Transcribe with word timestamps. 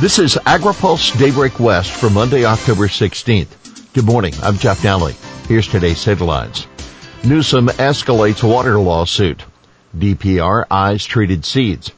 This 0.00 0.20
is 0.20 0.36
AgriPulse 0.36 1.18
Daybreak 1.18 1.58
West 1.58 1.90
for 1.90 2.08
Monday, 2.08 2.44
October 2.44 2.86
16th. 2.86 3.92
Good 3.94 4.04
morning. 4.04 4.32
I'm 4.40 4.56
Jeff 4.56 4.82
Nalley. 4.82 5.16
Here's 5.48 5.66
today's 5.66 6.04
headlines. 6.04 6.68
Newsom 7.24 7.66
escalates 7.66 8.48
water 8.48 8.78
lawsuit. 8.78 9.42
DPR 9.96 10.66
eyes 10.70 11.04
treated 11.04 11.44
seeds. 11.44 11.90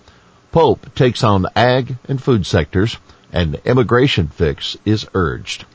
Pope 0.51 0.95
takes 0.95 1.23
on 1.23 1.45
ag 1.55 1.99
and 2.09 2.23
food 2.23 2.47
sectors 2.47 2.97
and 3.35 3.61
immigration 3.67 4.29
fix 4.29 4.79
is 4.87 5.07
urged. 5.13 5.67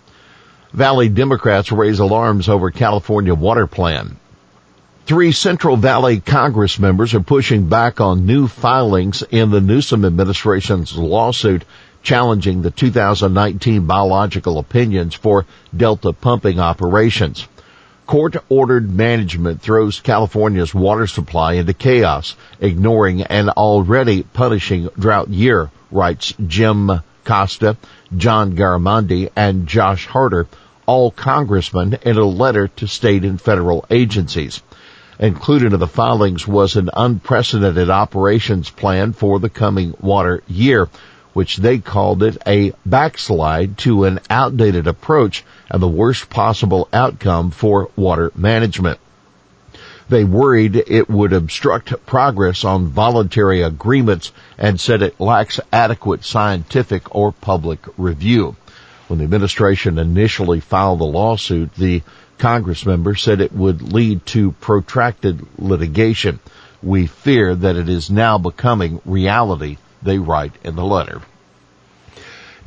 Valley 0.74 1.10
Democrats 1.10 1.72
raise 1.72 2.00
alarms 2.00 2.50
over 2.50 2.72
California 2.72 3.36
water 3.36 3.68
plan. 3.68 4.18
Three 5.06 5.34
Central 5.34 5.78
Valley 5.78 6.20
Congress 6.20 6.80
members 6.80 7.14
are 7.14 7.20
pushing 7.20 7.68
back 7.70 8.02
on 8.02 8.26
new 8.26 8.48
filings 8.48 9.22
in 9.22 9.52
the 9.52 9.62
Newsom 9.62 10.04
administration's 10.04 10.98
lawsuit 10.98 11.64
challenging 12.02 12.64
the 12.64 12.72
2019 12.72 13.86
biological 13.86 14.58
opinions 14.58 15.14
for 15.14 15.46
Delta 15.78 16.12
pumping 16.12 16.60
operations. 16.60 17.48
Court 18.08 18.38
ordered 18.50 18.90
management 18.90 19.62
throws 19.62 20.00
California's 20.00 20.74
water 20.74 21.06
supply 21.06 21.54
into 21.54 21.76
chaos, 21.76 22.36
ignoring 22.60 23.22
an 23.22 23.50
already 23.50 24.24
punishing 24.24 24.90
drought 24.98 25.30
year, 25.30 25.70
writes 25.92 26.34
Jim 26.48 26.90
Costa, 27.24 27.78
John 28.18 28.56
Garamendi, 28.56 29.30
and 29.36 29.68
Josh 29.68 30.08
Harder, 30.08 30.48
all 30.88 31.12
congressmen 31.12 32.00
in 32.02 32.18
a 32.18 32.26
letter 32.26 32.70
to 32.70 32.88
state 32.88 33.24
and 33.24 33.40
federal 33.40 33.86
agencies. 33.92 34.64
Included 35.18 35.72
in 35.72 35.80
the 35.80 35.88
filings 35.88 36.46
was 36.46 36.76
an 36.76 36.90
unprecedented 36.94 37.90
operations 37.90 38.70
plan 38.70 39.14
for 39.14 39.40
the 39.40 39.50
coming 39.50 39.94
water 40.02 40.44
year, 40.48 40.90
which 41.32 41.58
they 41.58 41.78
called 41.78 42.22
it 42.22 42.38
a 42.46 42.74
backslide 42.86 43.78
to 43.78 44.04
an 44.04 44.20
outdated 44.30 44.88
approach 44.88 45.46
and 45.72 45.82
the 45.82 45.88
worst 45.88 46.30
possible 46.30 46.90
outcome 46.92 47.52
for 47.52 47.90
water 47.96 48.32
management. 48.36 49.00
They 50.10 50.24
worried 50.24 50.76
it 50.76 51.10
would 51.10 51.34
obstruct 51.34 52.06
progress 52.06 52.64
on 52.64 52.88
voluntary 52.88 53.62
agreements 53.62 54.32
and 54.58 54.80
said 54.80 55.02
it 55.02 55.20
lacks 55.20 55.60
adequate 55.72 56.24
scientific 56.26 57.16
or 57.16 57.32
public 57.32 57.80
review. 57.98 58.56
When 59.08 59.20
the 59.20 59.26
administration 59.26 59.98
initially 59.98 60.60
filed 60.60 61.00
the 61.00 61.06
lawsuit, 61.06 61.74
the 61.76 62.04
Congress 62.38 62.86
member 62.86 63.16
said 63.16 63.40
it 63.40 63.54
would 63.54 63.94
lead 63.94 64.26
to 64.28 64.52
protracted 64.54 65.46
litigation. 65.58 66.40
We 66.84 67.08
fear 67.08 67.56
that 67.56 67.76
it 67.76 67.90
is 67.90 68.10
now 68.10 68.38
becoming 68.38 69.02
reality, 69.06 69.78
they 70.04 70.20
write 70.20 70.54
in 70.64 70.76
the 70.76 70.86
letter. 70.86 71.22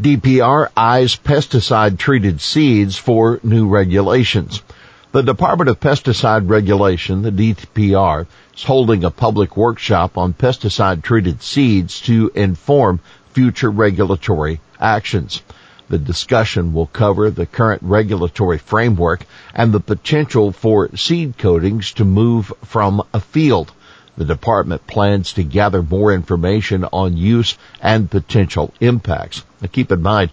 DPR 0.01 0.69
eyes 0.77 1.17
pesticide 1.17 1.99
treated 1.99 2.41
seeds 2.41 2.97
for 2.97 3.41
new 3.43 3.69
regulations. 3.69 4.63
The 5.11 5.23
Department 5.23 5.71
of 5.71 5.81
Pesticide 5.81 6.49
Regulation, 6.49 7.23
the 7.23 7.33
DPR, 7.33 8.27
is 8.55 8.63
holding 8.63 9.05
a 9.05 9.11
public 9.11 9.57
workshop 9.57 10.19
on 10.19 10.35
pesticide 10.35 11.03
treated 11.03 11.43
seeds 11.43 12.01
to 12.03 12.31
inform 12.35 13.01
future 13.33 13.71
regulatory 13.71 14.61
actions. 14.79 15.43
The 15.91 15.99
discussion 15.99 16.75
will 16.75 16.87
cover 16.87 17.31
the 17.31 17.47
current 17.47 17.83
regulatory 17.83 18.59
framework 18.59 19.25
and 19.55 19.73
the 19.73 19.81
potential 19.81 20.53
for 20.53 20.95
seed 20.95 21.39
coatings 21.39 21.93
to 21.95 22.05
move 22.05 22.53
from 22.63 23.03
a 23.15 23.21
field. 23.21 23.73
The 24.19 24.27
department 24.27 24.87
plans 24.87 25.33
to 25.35 25.43
gather 25.43 25.83
more 25.83 26.13
information 26.13 26.85
on 26.85 27.17
use 27.17 27.57
and 27.81 28.11
potential 28.11 28.75
impacts. 28.81 29.45
Now 29.63 29.69
keep 29.73 29.91
in 29.91 30.03
mind, 30.03 30.31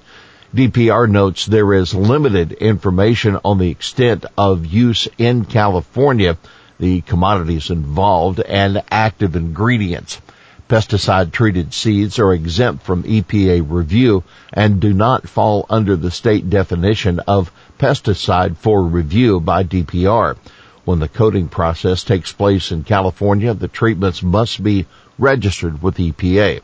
DPR 0.53 1.09
notes 1.09 1.45
there 1.45 1.73
is 1.73 1.93
limited 1.93 2.51
information 2.51 3.39
on 3.45 3.57
the 3.57 3.69
extent 3.69 4.25
of 4.37 4.65
use 4.65 5.07
in 5.17 5.45
California, 5.45 6.37
the 6.79 7.01
commodities 7.01 7.69
involved, 7.69 8.39
and 8.41 8.83
active 8.91 9.35
ingredients. 9.35 10.19
Pesticide 10.67 11.31
treated 11.31 11.75
seeds 11.75 12.17
are 12.17 12.33
exempt 12.33 12.83
from 12.83 13.03
EPA 13.03 13.63
review 13.69 14.23
and 14.51 14.79
do 14.79 14.93
not 14.93 15.29
fall 15.29 15.67
under 15.69 15.95
the 15.95 16.09
state 16.09 16.49
definition 16.49 17.19
of 17.27 17.51
pesticide 17.77 18.57
for 18.57 18.81
review 18.81 19.39
by 19.39 19.63
DPR. 19.63 20.35
When 20.83 20.97
the 20.97 21.07
coating 21.07 21.49
process 21.49 22.03
takes 22.03 22.33
place 22.33 22.71
in 22.71 22.83
California, 22.83 23.53
the 23.53 23.67
treatments 23.67 24.23
must 24.23 24.63
be 24.63 24.87
registered 25.19 25.83
with 25.83 25.97
EPA. 25.97 26.61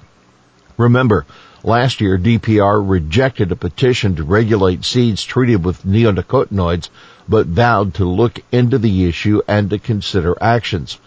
Remember, 0.77 1.27
last 1.63 2.01
year 2.01 2.17
DPR 2.17 2.81
rejected 2.83 3.51
a 3.51 3.55
petition 3.55 4.15
to 4.15 4.23
regulate 4.23 4.83
seeds 4.83 5.23
treated 5.23 5.63
with 5.63 5.85
neonicotinoids, 5.85 6.89
but 7.29 7.45
vowed 7.45 7.93
to 7.93 8.05
look 8.05 8.39
into 8.51 8.79
the 8.79 9.07
issue 9.07 9.43
and 9.47 9.69
to 9.69 9.77
consider 9.77 10.35
actions. 10.41 10.97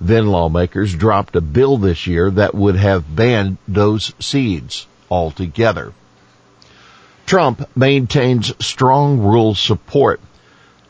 Then 0.00 0.26
lawmakers 0.26 0.94
dropped 0.94 1.36
a 1.36 1.40
bill 1.40 1.78
this 1.78 2.06
year 2.06 2.30
that 2.30 2.54
would 2.54 2.76
have 2.76 3.14
banned 3.14 3.58
those 3.68 4.12
seeds 4.18 4.86
altogether. 5.10 5.92
Trump 7.26 7.68
maintains 7.76 8.52
strong 8.64 9.18
rural 9.20 9.54
support. 9.54 10.20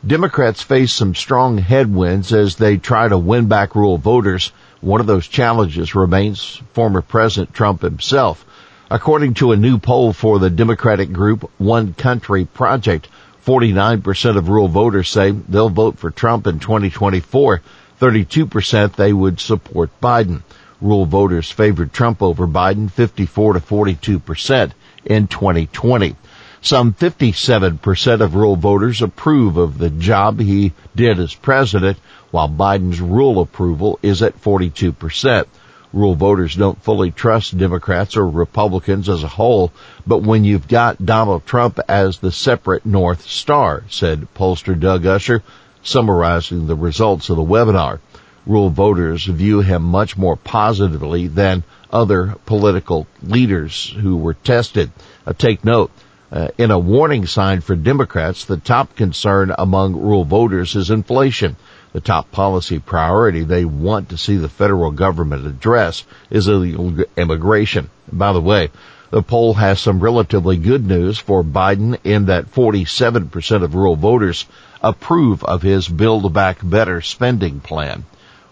Democrats 0.07 0.63
face 0.63 0.93
some 0.93 1.15
strong 1.15 1.59
headwinds 1.59 2.33
as 2.33 2.57
they 2.57 2.77
try 2.77 3.09
to 3.09 3.17
win 3.17 3.47
back 3.47 3.75
rural 3.75 3.99
voters. 3.99 4.53
One 4.81 5.01
of 5.01 5.07
those 5.07 5.29
challenges 5.29 5.95
remains 5.95 6.61
former 6.73 7.01
President 7.01 7.55
Trump 7.55 7.83
himself. 7.83 8.45
According 8.91 9.35
to 9.35 9.53
a 9.53 9.57
new 9.57 9.79
poll 9.79 10.13
for 10.13 10.39
the 10.39 10.51
Democratic 10.51 11.13
group 11.13 11.51
One 11.57 11.95
Country 11.95 12.45
Project, 12.45 13.09
49% 13.47 14.37
of 14.37 14.49
rural 14.49 14.69
voters 14.69 15.09
say 15.09 15.31
they'll 15.31 15.71
vote 15.71 15.99
for 15.99 16.11
Trump 16.11 16.47
in 16.47 16.59
2024. 16.59 17.63
32% 18.01 18.97
they 18.97 19.13
would 19.13 19.41
support 19.41 19.91
Biden. 20.01 20.43
Rural 20.81 21.07
voters 21.07 21.51
favored 21.51 21.93
Trump 21.93 22.23
over 22.23 22.47
Biden 22.47 22.91
54 22.91 23.55
to 23.55 23.61
42% 23.61 24.73
in 25.05 25.27
2020. 25.29 26.17
Some 26.61 26.95
57% 26.95 28.21
of 28.21 28.35
rural 28.35 28.57
voters 28.57 29.03
approve 29.03 29.59
of 29.59 29.77
the 29.77 29.91
job 29.91 30.41
he 30.41 30.73
did 30.97 31.19
as 31.19 31.35
president, 31.35 31.99
while 32.31 32.49
Biden's 32.49 33.01
rural 33.01 33.41
approval 33.41 33.99
is 34.03 34.23
at 34.23 34.41
42%. 34.41 35.47
Rural 35.93 36.15
voters 36.15 36.57
don't 36.57 36.83
fully 36.83 37.13
trust 37.13 37.57
Democrats 37.57 38.17
or 38.17 38.27
Republicans 38.27 39.09
as 39.09 39.23
a 39.23 39.29
whole, 39.29 39.73
but 40.07 40.23
when 40.23 40.43
you've 40.43 40.67
got 40.67 41.05
Donald 41.05 41.47
Trump 41.47 41.79
as 41.89 42.19
the 42.19 42.33
separate 42.33 42.85
North 42.85 43.29
Star, 43.29 43.85
said 43.89 44.27
pollster 44.35 44.79
Doug 44.79 45.07
Usher, 45.07 45.43
summarizing 45.85 46.67
the 46.67 46.75
results 46.75 47.29
of 47.29 47.37
the 47.37 47.45
webinar. 47.45 48.01
Rural 48.47 48.71
voters 48.71 49.25
view 49.25 49.61
him 49.61 49.83
much 49.83 50.17
more 50.19 50.37
positively 50.37 51.29
than 51.29 51.63
other 51.91 52.35
political 52.45 53.07
leaders 53.23 53.89
who 53.89 54.17
were 54.17 54.35
tested. 54.35 54.91
Uh, 55.27 55.33
take 55.33 55.65
note, 55.65 55.91
uh, 56.33 56.49
in 56.59 56.73
a 56.73 56.79
warning 56.79 57.27
sign 57.27 57.61
for 57.61 57.77
Democrats, 57.77 58.45
the 58.45 58.57
top 58.57 58.97
concern 58.97 59.55
among 59.57 59.95
rural 59.95 60.25
voters 60.25 60.75
is 60.75 60.91
inflation. 60.91 61.55
The 61.93 62.01
top 62.01 62.33
policy 62.33 62.81
priority 62.81 63.45
they 63.45 63.65
want 63.65 64.09
to 64.09 64.19
see 64.19 64.37
the 64.37 64.49
federal 64.49 64.91
government 64.91 65.47
address 65.47 66.05
is 66.29 66.49
illegal 66.49 67.05
immigration. 67.17 67.89
By 68.11 68.33
the 68.33 68.41
way, 68.41 68.71
the 69.11 69.23
poll 69.23 69.55
has 69.55 69.81
some 69.81 70.01
relatively 70.01 70.57
good 70.57 70.87
news 70.87 71.19
for 71.19 71.43
Biden 71.43 71.99
in 72.05 72.27
that 72.27 72.51
47% 72.53 73.63
of 73.63 73.75
rural 73.75 73.97
voters 73.97 74.47
approve 74.83 75.45
of 75.45 75.63
his 75.63 75.89
Build 75.89 76.33
Back 76.33 76.59
Better 76.63 77.01
spending 77.01 77.61
plan. 77.61 78.05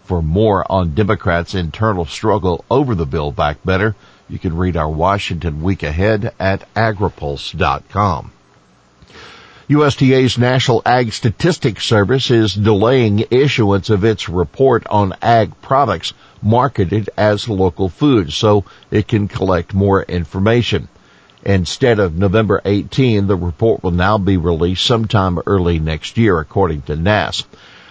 For 0.03 0.21
more 0.21 0.69
on 0.71 0.95
Democrats' 0.95 1.55
internal 1.55 2.05
struggle 2.05 2.65
over 2.69 2.95
the 2.95 3.05
Build 3.05 3.35
Back 3.35 3.57
Better, 3.63 3.95
you 4.29 4.39
can 4.39 4.57
read 4.57 4.75
our 4.75 4.89
Washington 4.89 5.61
Week 5.61 5.83
Ahead 5.83 6.33
at 6.39 6.73
agripulse.com. 6.75 8.31
USDA's 9.69 10.37
National 10.37 10.81
Ag 10.85 11.13
Statistics 11.13 11.85
Service 11.85 12.29
is 12.29 12.53
delaying 12.53 13.23
issuance 13.31 13.89
of 13.89 14.03
its 14.03 14.27
report 14.27 14.85
on 14.87 15.13
ag 15.21 15.53
products 15.61 16.11
marketed 16.41 17.09
as 17.15 17.47
local 17.47 17.87
food 17.87 18.33
so 18.33 18.65
it 18.91 19.07
can 19.07 19.29
collect 19.29 19.73
more 19.73 20.03
information. 20.03 20.89
Instead 21.45 21.99
of 21.99 22.17
November 22.17 22.61
18, 22.65 23.27
the 23.27 23.37
report 23.37 23.81
will 23.83 23.91
now 23.91 24.17
be 24.17 24.35
released 24.35 24.85
sometime 24.85 25.39
early 25.45 25.79
next 25.79 26.17
year, 26.17 26.39
according 26.39 26.81
to 26.81 26.97
NASS. 26.97 27.45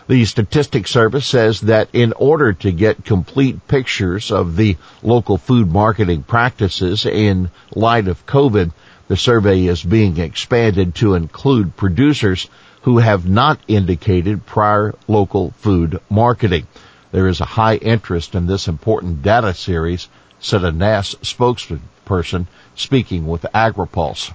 The 0.09 0.27
Statistics 0.27 0.91
Service 0.91 1.27
says 1.27 1.63
that 1.63 1.89
in 1.95 2.13
order 2.13 2.53
to 2.53 2.71
get 2.71 3.07
complete 3.07 3.67
pictures 3.67 4.31
of 4.31 4.57
the 4.57 4.77
local 5.03 5.39
food 5.39 5.73
marketing 5.73 6.25
practices 6.25 7.07
in 7.07 7.51
light 7.75 8.09
of 8.09 8.27
COVID, 8.27 8.73
the 9.09 9.17
survey 9.17 9.67
is 9.67 9.83
being 9.83 10.19
expanded 10.19 10.95
to 10.97 11.15
include 11.15 11.77
producers 11.77 12.49
who 12.83 12.99
have 12.99 13.29
not 13.29 13.61
indicated 13.69 14.47
prior 14.47 14.95
local 15.09 15.53
food 15.59 16.01
marketing. 16.11 16.67
There 17.13 17.29
is 17.29 17.41
a 17.41 17.45
high 17.45 17.77
interest 17.77 18.35
in 18.35 18.47
this 18.47 18.69
important 18.69 19.23
data 19.23 19.55
series, 19.55 20.09
said 20.41 20.65
a 20.65 20.73
NASS 20.73 21.15
spokesperson 21.23 22.47
speaking 22.75 23.27
with 23.27 23.47
AgriPulse. 23.55 24.33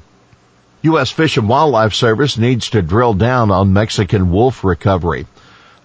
U.S. 0.84 1.12
Fish 1.12 1.38
and 1.38 1.50
Wildlife 1.50 1.94
Service 1.94 2.38
needs 2.38 2.70
to 2.70 2.82
drill 2.82 3.14
down 3.14 3.52
on 3.52 3.74
Mexican 3.74 4.32
wolf 4.32 4.64
recovery. 4.64 5.26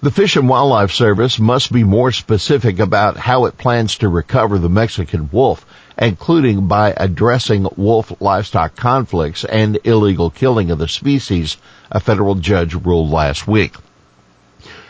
The 0.02 0.10
Fish 0.10 0.36
and 0.36 0.48
Wildlife 0.48 0.92
Service 0.92 1.38
must 1.38 1.72
be 1.72 1.82
more 1.82 2.12
specific 2.12 2.78
about 2.78 3.16
how 3.16 3.46
it 3.46 3.56
plans 3.56 3.98
to 3.98 4.08
recover 4.08 4.58
the 4.58 4.68
Mexican 4.68 5.30
wolf, 5.32 5.64
including 5.98 6.66
by 6.66 6.94
addressing 6.96 7.66
wolf 7.76 8.12
livestock 8.20 8.76
conflicts 8.76 9.44
and 9.44 9.78
illegal 9.84 10.30
killing 10.30 10.70
of 10.70 10.78
the 10.78 10.88
species, 10.88 11.56
a 11.90 12.00
federal 12.00 12.34
judge 12.34 12.74
ruled 12.74 13.10
last 13.10 13.46
week. 13.46 13.74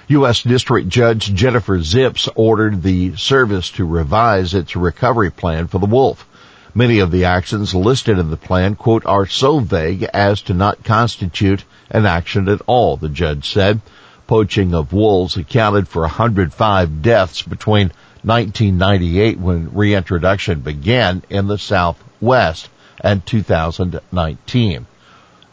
U.S. 0.09 0.43
District 0.43 0.89
Judge 0.89 1.33
Jennifer 1.33 1.79
Zipps 1.79 2.29
ordered 2.35 2.83
the 2.83 3.17
service 3.17 3.71
to 3.71 3.87
revise 3.87 4.53
its 4.53 4.77
recovery 4.77 5.31
plan 5.31 5.69
for 5.69 5.79
the 5.79 5.87
wolf. 5.87 6.29
Many 6.75 6.99
of 6.99 7.11
the 7.11 7.25
actions 7.25 7.75
listed 7.75 8.19
in 8.19 8.31
the 8.31 8.37
plan, 8.37 8.75
quote, 8.75 9.07
are 9.07 9.27
so 9.27 9.59
vague 9.61 10.05
as 10.15 10.43
to 10.43 10.55
not 10.55 10.85
constitute 10.85 11.65
an 11.91 12.07
action 12.07 12.49
at 12.49 12.63
all, 12.67 12.97
the 12.97 13.09
judge 13.09 13.51
said. 13.51 13.81
Poaching 14.27 14.75
of 14.75 14.93
wolves 14.93 15.37
accounted 15.37 15.87
for 15.89 16.03
105 16.03 17.03
deaths 17.03 17.43
between 17.43 17.93
1998 18.25 19.39
when 19.39 19.75
reintroduction 19.75 20.61
began 20.61 21.23
in 21.29 21.49
the 21.49 21.59
Southwest 21.59 22.69
and 23.01 23.25
2019. 23.27 24.87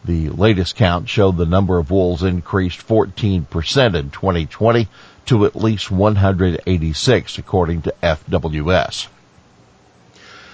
The 0.06 0.30
latest 0.30 0.76
count 0.76 1.10
showed 1.10 1.38
the 1.38 1.46
number 1.46 1.78
of 1.78 1.92
wolves 1.92 2.24
increased 2.24 2.88
14% 2.88 3.96
in 3.96 4.10
2020 4.12 4.88
to 5.26 5.46
at 5.46 5.56
least 5.56 5.92
186 5.92 7.38
according 7.38 7.82
to 7.82 7.94
FWS. 8.02 9.08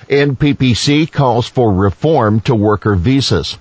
NPPC 0.10 1.12
calls 1.12 1.48
for 1.48 1.74
reform 1.74 2.40
to 2.42 2.56
worker 2.56 2.96
visas. 2.96 3.58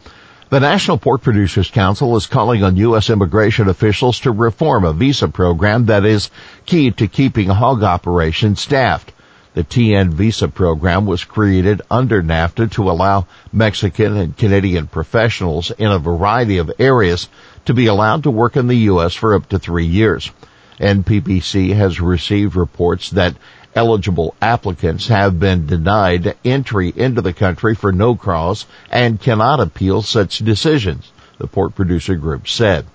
The 0.54 0.60
National 0.60 0.98
Pork 0.98 1.22
Producers 1.22 1.68
Council 1.68 2.14
is 2.14 2.28
calling 2.28 2.62
on 2.62 2.76
U.S. 2.76 3.10
immigration 3.10 3.68
officials 3.68 4.20
to 4.20 4.30
reform 4.30 4.84
a 4.84 4.92
visa 4.92 5.26
program 5.26 5.86
that 5.86 6.04
is 6.04 6.30
key 6.64 6.92
to 6.92 7.08
keeping 7.08 7.48
hog 7.48 7.82
operations 7.82 8.60
staffed. 8.60 9.10
The 9.54 9.64
TN 9.64 10.12
visa 10.12 10.46
program 10.46 11.06
was 11.06 11.24
created 11.24 11.82
under 11.90 12.22
NAFTA 12.22 12.70
to 12.74 12.88
allow 12.88 13.26
Mexican 13.52 14.16
and 14.16 14.36
Canadian 14.36 14.86
professionals 14.86 15.72
in 15.72 15.90
a 15.90 15.98
variety 15.98 16.58
of 16.58 16.70
areas 16.78 17.28
to 17.64 17.74
be 17.74 17.86
allowed 17.86 18.22
to 18.22 18.30
work 18.30 18.56
in 18.56 18.68
the 18.68 18.86
U.S. 18.92 19.12
for 19.12 19.34
up 19.34 19.48
to 19.48 19.58
three 19.58 19.86
years. 19.86 20.30
NPPC 20.78 21.74
has 21.74 22.00
received 22.00 22.54
reports 22.54 23.10
that 23.10 23.34
eligible 23.74 24.34
applicants 24.40 25.08
have 25.08 25.38
been 25.40 25.66
denied 25.66 26.36
entry 26.44 26.92
into 26.94 27.20
the 27.20 27.32
country 27.32 27.74
for 27.74 27.92
no 27.92 28.14
cause 28.14 28.66
and 28.90 29.20
cannot 29.20 29.60
appeal 29.60 30.02
such 30.02 30.38
decisions, 30.38 31.10
the 31.38 31.46
pork 31.46 31.74
producer 31.74 32.14
group 32.14 32.46
said. 32.48 32.86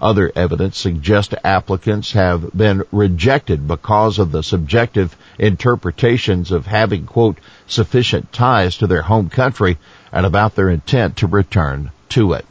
Other 0.00 0.32
evidence 0.34 0.76
suggests 0.76 1.34
applicants 1.44 2.12
have 2.12 2.52
been 2.52 2.82
rejected 2.90 3.66
because 3.66 4.18
of 4.18 4.32
the 4.32 4.42
subjective 4.42 5.16
interpretations 5.38 6.50
of 6.50 6.66
having, 6.66 7.06
quote, 7.06 7.38
sufficient 7.66 8.32
ties 8.32 8.76
to 8.78 8.86
their 8.86 9.02
home 9.02 9.30
country 9.30 9.78
and 10.12 10.26
about 10.26 10.56
their 10.56 10.68
intent 10.68 11.16
to 11.18 11.26
return 11.26 11.90
to 12.10 12.32
it. 12.32 12.44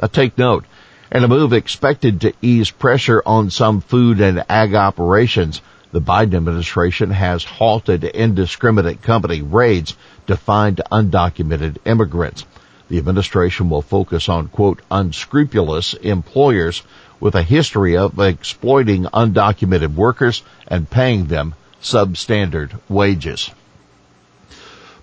Now 0.00 0.06
take 0.06 0.38
note, 0.38 0.64
in 1.12 1.24
a 1.24 1.28
move 1.28 1.52
expected 1.52 2.22
to 2.22 2.32
ease 2.40 2.70
pressure 2.70 3.22
on 3.26 3.50
some 3.50 3.80
food 3.80 4.20
and 4.20 4.44
ag 4.48 4.74
operations, 4.74 5.60
the 5.94 6.00
Biden 6.00 6.34
administration 6.34 7.12
has 7.12 7.44
halted 7.44 8.02
indiscriminate 8.02 9.00
company 9.00 9.42
raids 9.42 9.94
to 10.26 10.36
find 10.36 10.82
undocumented 10.90 11.76
immigrants. 11.84 12.44
The 12.88 12.98
administration 12.98 13.70
will 13.70 13.80
focus 13.80 14.28
on 14.28 14.48
quote 14.48 14.82
unscrupulous 14.90 15.94
employers 15.94 16.82
with 17.20 17.36
a 17.36 17.44
history 17.44 17.96
of 17.96 18.18
exploiting 18.18 19.04
undocumented 19.04 19.94
workers 19.94 20.42
and 20.66 20.90
paying 20.90 21.26
them 21.26 21.54
substandard 21.80 22.72
wages. 22.88 23.52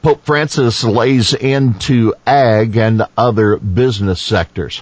Pope 0.02 0.26
Francis 0.26 0.84
lays 0.84 1.34
into 1.34 2.14
ag 2.28 2.76
and 2.76 3.04
other 3.18 3.56
business 3.56 4.20
sectors. 4.20 4.82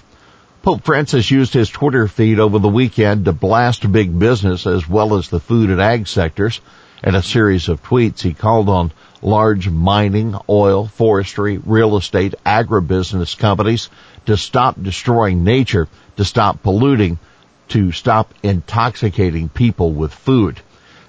Pope 0.69 0.85
Francis 0.85 1.31
used 1.31 1.55
his 1.55 1.67
Twitter 1.67 2.07
feed 2.07 2.39
over 2.39 2.59
the 2.59 2.69
weekend 2.69 3.25
to 3.25 3.33
blast 3.33 3.91
big 3.91 4.19
business 4.19 4.67
as 4.67 4.87
well 4.87 5.15
as 5.15 5.27
the 5.27 5.39
food 5.39 5.71
and 5.71 5.81
ag 5.81 6.07
sectors. 6.07 6.61
In 7.03 7.15
a 7.15 7.23
series 7.23 7.69
of 7.69 7.81
tweets, 7.81 8.21
he 8.21 8.35
called 8.35 8.69
on 8.69 8.91
large 9.23 9.67
mining, 9.67 10.35
oil, 10.47 10.85
forestry, 10.85 11.57
real 11.57 11.97
estate, 11.97 12.35
agribusiness 12.45 13.35
companies 13.35 13.89
to 14.27 14.37
stop 14.37 14.79
destroying 14.79 15.43
nature, 15.43 15.87
to 16.17 16.23
stop 16.23 16.61
polluting, 16.61 17.17
to 17.69 17.91
stop 17.91 18.31
intoxicating 18.43 19.49
people 19.49 19.91
with 19.93 20.13
food. 20.13 20.61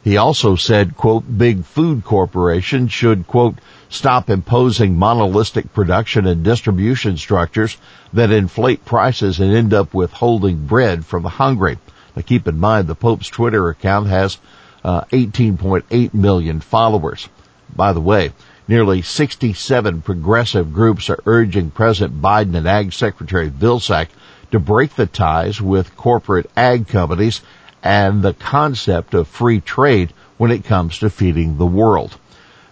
He 0.02 0.16
also 0.16 0.56
said, 0.56 0.96
quote, 0.96 1.24
big 1.36 1.64
food 1.64 2.04
corporations 2.04 2.90
should, 2.90 3.26
quote, 3.26 3.56
stop 3.90 4.30
imposing 4.30 4.96
monolithic 4.96 5.74
production 5.74 6.26
and 6.26 6.42
distribution 6.42 7.18
structures 7.18 7.76
that 8.14 8.30
inflate 8.30 8.86
prices 8.86 9.40
and 9.40 9.52
end 9.52 9.74
up 9.74 9.92
withholding 9.92 10.64
bread 10.66 11.04
from 11.04 11.22
the 11.22 11.28
hungry. 11.28 11.78
Now 12.16 12.22
keep 12.22 12.48
in 12.48 12.58
mind 12.58 12.86
the 12.86 12.94
Pope's 12.94 13.28
Twitter 13.28 13.68
account 13.68 14.08
has 14.08 14.38
uh, 14.82 15.02
18.8 15.12 16.14
million 16.14 16.60
followers. 16.60 17.28
By 17.76 17.92
the 17.92 18.00
way, 18.00 18.32
nearly 18.66 19.02
67 19.02 20.00
progressive 20.00 20.72
groups 20.72 21.10
are 21.10 21.22
urging 21.26 21.70
President 21.70 22.22
Biden 22.22 22.56
and 22.56 22.66
Ag 22.66 22.94
Secretary 22.94 23.50
Vilsack 23.50 24.08
to 24.50 24.58
break 24.58 24.94
the 24.96 25.06
ties 25.06 25.60
with 25.60 25.96
corporate 25.96 26.50
ag 26.56 26.88
companies 26.88 27.42
and 27.82 28.22
the 28.22 28.34
concept 28.34 29.14
of 29.14 29.28
free 29.28 29.60
trade 29.60 30.12
when 30.36 30.50
it 30.50 30.64
comes 30.64 30.98
to 30.98 31.10
feeding 31.10 31.56
the 31.58 31.66
world. 31.66 32.16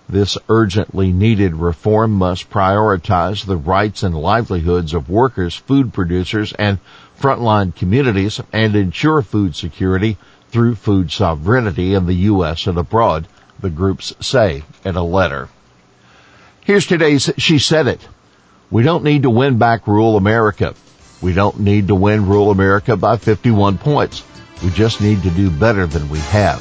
This 0.09 0.39
urgently 0.49 1.13
needed 1.13 1.55
reform 1.55 2.13
must 2.13 2.49
prioritize 2.49 3.45
the 3.45 3.59
rights 3.59 4.03
and 4.03 4.15
livelihoods 4.15 4.95
of 4.95 5.11
workers, 5.11 5.55
food 5.55 5.93
producers, 5.93 6.55
and 6.55 6.79
frontline 7.21 7.75
communities 7.75 8.41
and 8.53 8.75
ensure 8.75 9.21
food 9.21 9.55
security 9.55 10.17
through 10.51 10.77
food 10.77 11.11
sovereignty 11.13 11.93
in 11.95 12.07
the 12.07 12.15
U.S. 12.15 12.67
and 12.67 12.79
abroad, 12.79 13.29
the 13.61 13.69
groups 13.71 14.15
say 14.21 14.63
in 14.85 14.97
a 14.97 15.05
letter. 15.05 15.49
Here's 16.63 16.87
today's 16.87 17.31
She 17.37 17.59
Said 17.59 17.87
It. 17.87 18.07
We 18.71 18.83
don't 18.83 19.05
need 19.05 19.23
to 19.25 19.31
win 19.31 19.59
back 19.59 19.87
rural 19.87 20.17
America. 20.17 20.75
We 21.21 21.33
don't 21.33 21.61
need 21.61 21.89
to 21.89 21.95
win 21.95 22.27
rural 22.27 22.51
America 22.51 22.97
by 22.97 23.17
51 23.17 23.79
points. 23.79 24.23
We 24.63 24.71
just 24.71 25.01
need 25.01 25.23
to 25.23 25.31
do 25.31 25.51
better 25.51 25.87
than 25.87 26.09
we 26.09 26.19
have. 26.19 26.61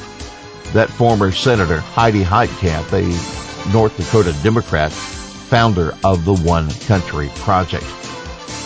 That 0.73 0.89
former 0.89 1.31
Senator 1.31 1.79
Heidi 1.79 2.23
Heitkamp, 2.23 2.91
a 2.93 3.71
North 3.73 3.97
Dakota 3.97 4.33
Democrat, 4.43 4.91
founder 4.91 5.95
of 6.03 6.25
the 6.25 6.35
One 6.35 6.69
Country 6.87 7.29
Project. 7.35 7.85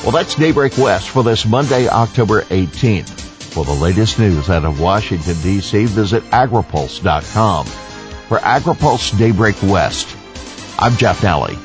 Well, 0.04 0.12
that's 0.12 0.36
Daybreak 0.36 0.78
West 0.78 1.10
for 1.10 1.24
this 1.24 1.46
Monday, 1.46 1.88
October 1.88 2.42
18th. 2.44 3.10
For 3.54 3.66
the 3.66 3.74
latest 3.74 4.18
news 4.18 4.50
out 4.50 4.66
of 4.66 4.80
Washington, 4.80 5.36
D.C., 5.42 5.86
visit 5.86 6.24
agripulse.com. 6.32 7.66
For 7.66 8.38
AgriPulse 8.38 9.18
Daybreak 9.18 9.62
West, 9.64 10.08
I'm 10.80 10.96
Jeff 10.96 11.22
Nalley. 11.22 11.58